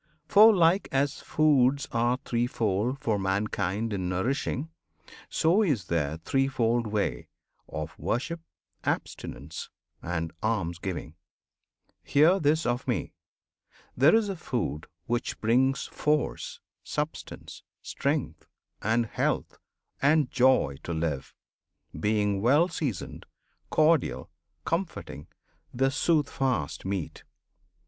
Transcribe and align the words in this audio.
For 0.27 0.51
like 0.51 0.89
as 0.91 1.19
foods 1.21 1.87
are 1.91 2.17
threefold 2.25 2.97
for 2.99 3.19
mankind 3.19 3.93
In 3.93 4.09
nourishing, 4.09 4.71
so 5.29 5.61
is 5.61 5.85
there 5.85 6.17
threefold 6.17 6.87
way 6.87 7.27
Of 7.69 7.99
worship, 7.99 8.39
abstinence, 8.83 9.69
and 10.01 10.33
almsgiving! 10.41 11.17
Hear 12.01 12.39
this 12.39 12.65
of 12.65 12.87
Me! 12.87 13.13
there 13.95 14.15
is 14.15 14.27
a 14.27 14.35
food 14.35 14.87
which 15.05 15.39
brings 15.39 15.85
Force, 15.85 16.59
substance, 16.83 17.61
strength, 17.83 18.47
and 18.81 19.05
health, 19.05 19.59
and 20.01 20.31
joy 20.31 20.77
to 20.81 20.93
live, 20.95 21.35
Being 21.99 22.41
well 22.41 22.67
seasoned, 22.69 23.27
cordial, 23.69 24.31
comforting, 24.65 25.27
The 25.71 25.89
"Soothfast" 25.91 26.85
meat. 26.85 27.23